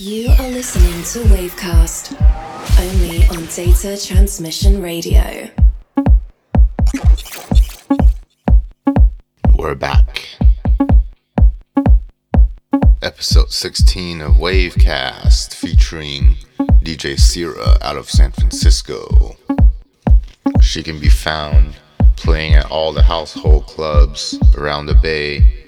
You 0.00 0.30
are 0.30 0.48
listening 0.48 1.02
to 1.12 1.28
Weivcast, 1.28 2.16
only 2.80 3.26
on 3.26 3.44
Data 3.54 4.02
Transmission 4.02 4.80
Radio. 4.80 5.50
We're 9.58 9.74
back. 9.74 10.26
Episode 13.02 13.52
16 13.52 14.22
of 14.22 14.36
Weivcast 14.36 15.52
featuring 15.52 16.36
DJ 16.82 17.16
Cira 17.16 17.76
out 17.82 17.98
of 17.98 18.08
San 18.08 18.32
Francisco. 18.32 19.36
She 20.62 20.82
can 20.82 20.98
be 20.98 21.10
found 21.10 21.76
playing 22.16 22.54
at 22.54 22.70
all 22.70 22.94
the 22.94 23.02
household 23.02 23.66
clubs 23.66 24.38
around 24.56 24.86
the 24.86 24.94
bay. 24.94 25.66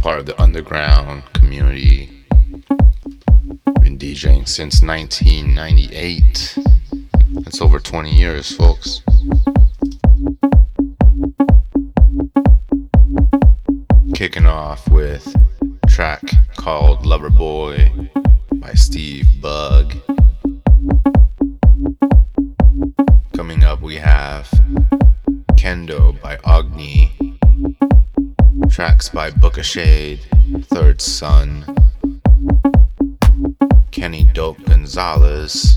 Part 0.00 0.18
of 0.18 0.26
the 0.26 0.34
underground 0.42 1.22
community. 1.42 2.08
Been 3.80 3.98
DJing 3.98 4.46
since 4.46 4.80
1998. 4.80 6.58
That's 7.32 7.60
over 7.60 7.80
20 7.80 8.16
years, 8.16 8.54
folks. 8.54 9.02
Kicking 14.14 14.46
off 14.46 14.88
with 14.88 15.34
a 15.82 15.86
track 15.88 16.22
called 16.56 17.04
Lover 17.04 17.30
Boy 17.30 17.90
by 18.54 18.74
Steve 18.74 19.26
Bug. 19.40 19.94
Coming 23.34 23.64
up, 23.64 23.82
we 23.82 23.96
have 23.96 24.48
Kendo 25.56 26.20
by 26.22 26.36
OGNI, 26.36 27.10
tracks 28.70 29.08
by 29.08 29.30
Booka 29.32 29.64
Shade, 29.64 30.20
Third 30.72 31.02
Son, 31.02 31.64
Kenny 33.90 34.24
Dope 34.32 34.64
Gonzalez, 34.64 35.76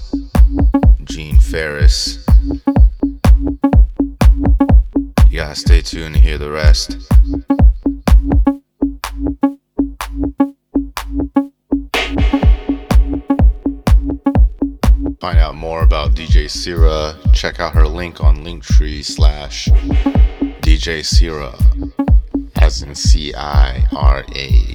Gene 1.03 1.37
Farris. 1.37 2.25
You 5.29 5.41
gotta 5.41 5.55
stay 5.55 5.81
tuned 5.81 6.15
to 6.15 6.21
hear 6.21 6.37
the 6.37 6.49
rest. 6.49 6.97
Find 15.19 15.37
out 15.39 15.55
more 15.55 15.83
about 15.83 16.11
DJ 16.15 16.45
Cira. 16.45 17.15
Check 17.33 17.59
out 17.59 17.73
her 17.73 17.85
link 17.85 18.23
on 18.23 18.45
Linktree 18.45 19.03
slash 19.03 19.67
DJ 20.61 21.01
Cira, 21.03 21.53
as 22.61 22.81
in 22.81 22.95
C 22.95 23.33
I 23.35 23.85
R 23.91 24.23
A. 24.33 24.74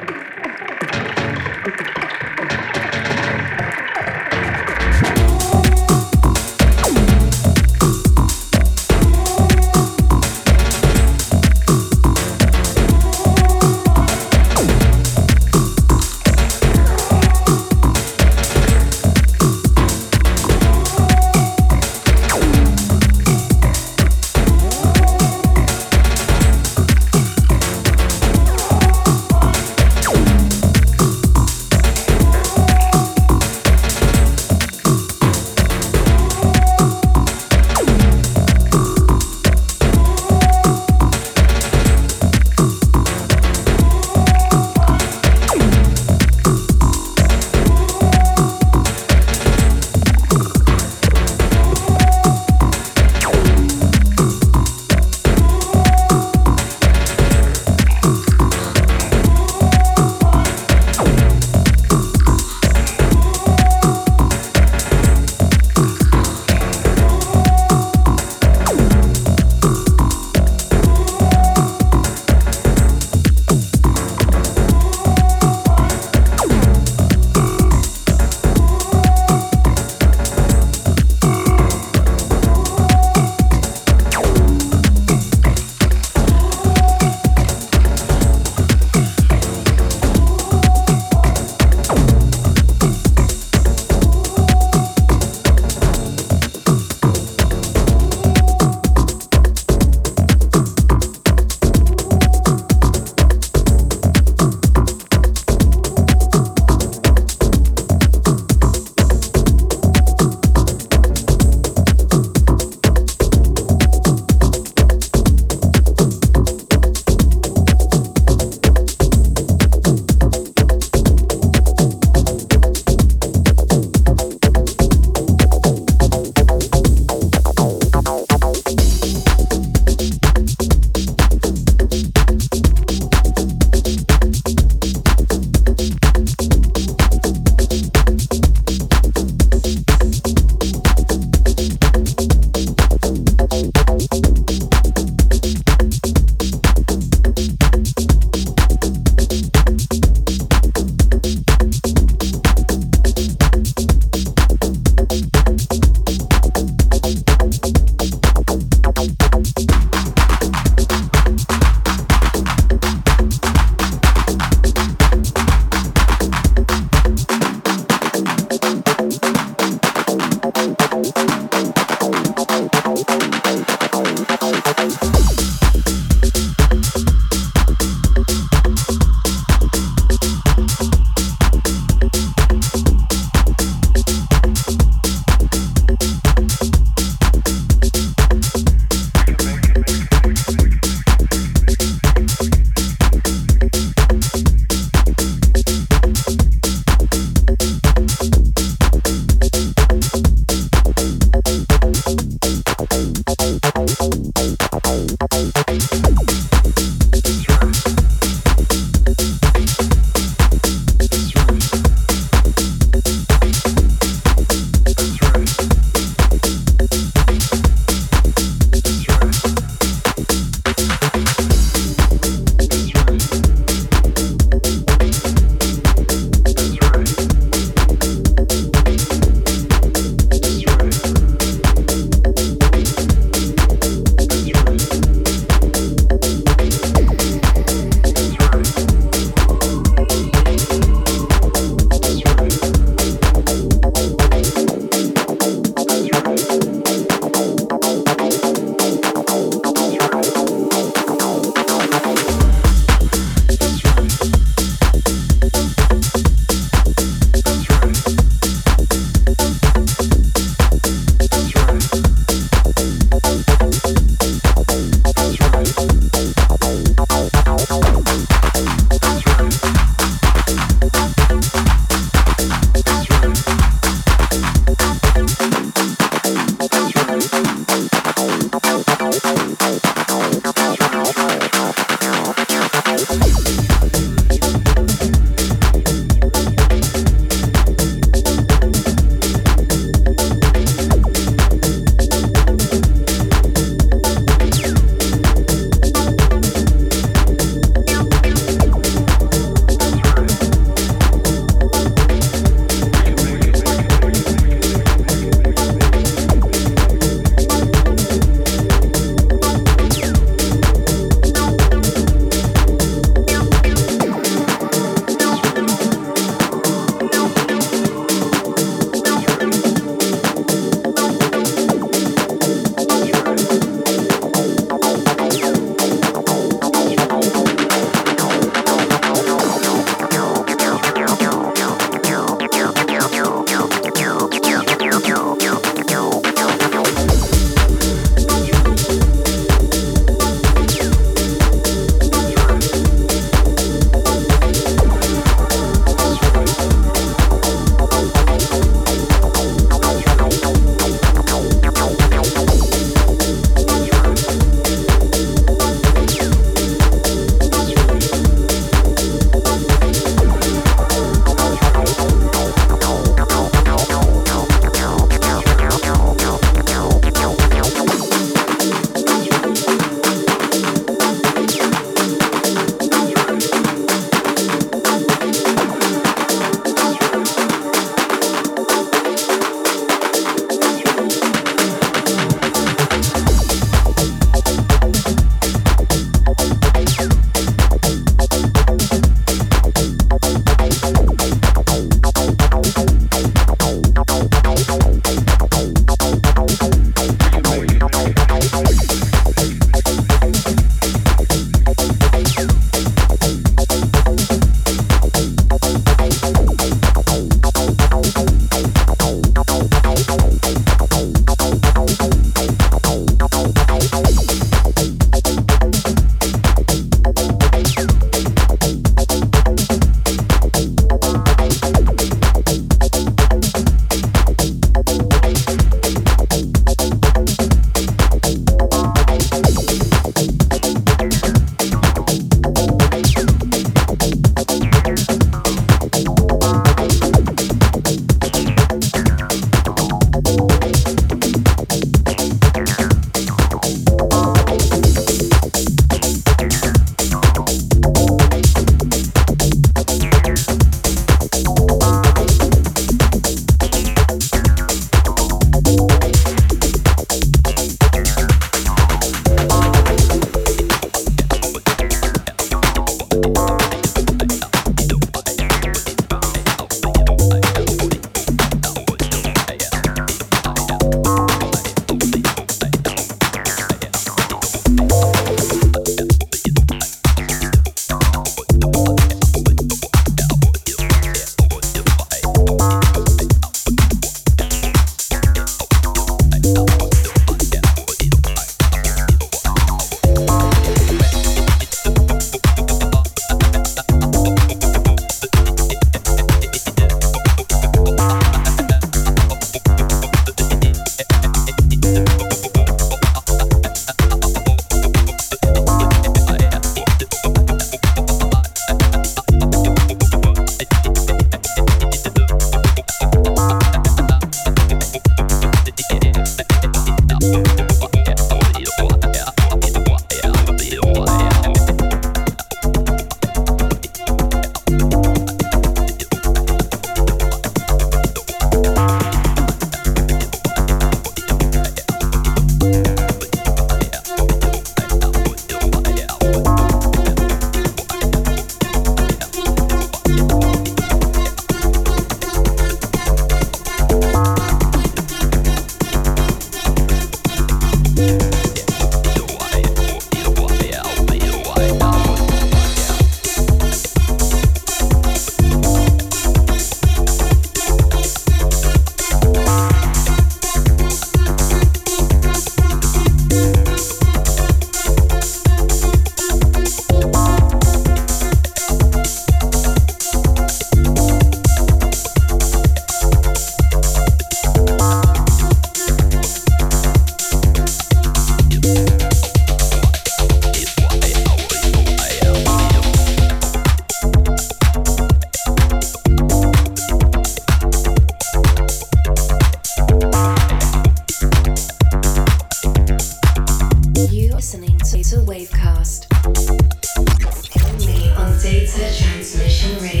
transmission 598.79 599.77
radio. 599.81 600.00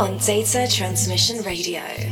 On 0.00 0.16
Data 0.18 0.66
Transmission 0.70 1.42
Radio. 1.42 2.07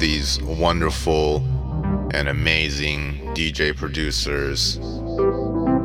These 0.00 0.40
wonderful 0.42 1.36
and 2.12 2.28
amazing 2.28 3.20
DJ 3.34 3.76
producers, 3.76 4.78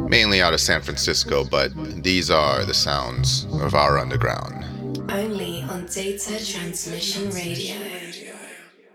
mainly 0.10 0.42
out 0.42 0.54
of 0.54 0.62
San 0.62 0.82
Francisco, 0.82 1.44
but 1.44 1.72
these 2.02 2.32
are 2.32 2.64
the 2.64 2.74
sounds 2.74 3.46
of 3.60 3.76
our 3.76 4.00
underground. 4.00 4.64
Only 5.12 5.64
on 5.64 5.86
Data 5.88 6.44
Transmission 6.44 7.30
Radio. 7.32 7.76